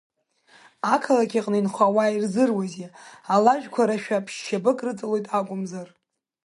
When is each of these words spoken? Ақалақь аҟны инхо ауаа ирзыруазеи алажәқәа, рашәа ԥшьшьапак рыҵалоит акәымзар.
Ақалақь 0.93 1.37
аҟны 1.39 1.57
инхо 1.59 1.83
ауаа 1.87 2.09
ирзыруазеи 2.15 2.93
алажәқәа, 3.33 3.83
рашәа 3.89 4.25
ԥшьшьапак 4.25 4.79
рыҵалоит 4.85 5.25
акәымзар. 5.37 5.87